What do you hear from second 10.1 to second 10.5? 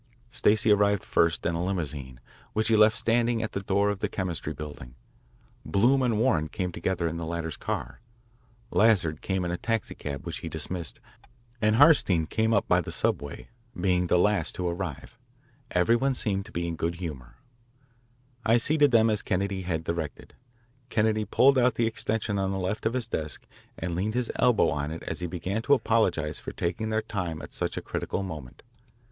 which he